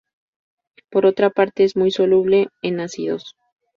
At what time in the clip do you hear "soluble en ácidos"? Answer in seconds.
1.91-3.35